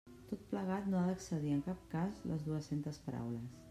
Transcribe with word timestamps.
Tot 0.29 0.45
plegat 0.53 0.87
no 0.93 0.99
ha 1.01 1.05
d'excedir, 1.11 1.53
en 1.59 1.63
cap 1.69 1.87
cas, 1.95 2.21
les 2.35 2.51
dues-centes 2.51 3.03
paraules. 3.09 3.59